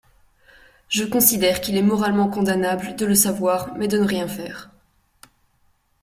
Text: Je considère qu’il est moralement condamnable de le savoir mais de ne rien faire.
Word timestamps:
Je 0.89 1.03
considère 1.05 1.61
qu’il 1.61 1.77
est 1.77 1.83
moralement 1.83 2.27
condamnable 2.27 2.95
de 2.95 3.05
le 3.05 3.13
savoir 3.13 3.75
mais 3.77 3.87
de 3.87 3.99
ne 3.99 4.03
rien 4.07 4.27
faire. 4.27 4.71